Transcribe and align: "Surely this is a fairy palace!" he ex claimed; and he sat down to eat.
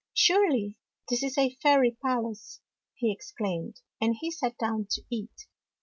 "Surely 0.15 0.77
this 1.09 1.21
is 1.21 1.37
a 1.37 1.53
fairy 1.61 1.91
palace!" 2.03 2.59
he 2.95 3.11
ex 3.11 3.31
claimed; 3.31 3.81
and 4.01 4.15
he 4.19 4.31
sat 4.31 4.57
down 4.57 4.87
to 4.89 5.03
eat. 5.11 5.45